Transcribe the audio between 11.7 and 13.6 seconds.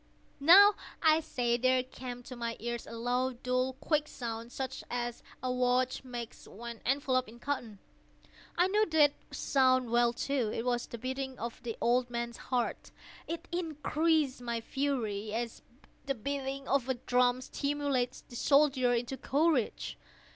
old man's heart. It